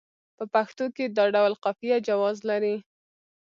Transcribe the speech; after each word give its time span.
په 0.37 0.43
پښتو 0.53 0.85
کې 0.95 1.05
دا 1.17 1.25
ډول 1.35 1.53
قافیه 1.63 1.97
جواز 2.07 2.37
لري. 2.49 2.75